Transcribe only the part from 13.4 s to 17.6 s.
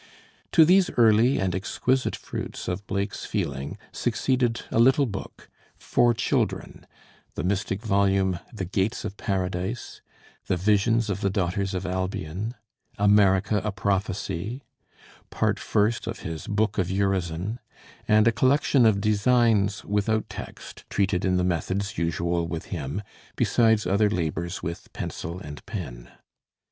a Prophecy,' Part First of his 'Book of Urizen,'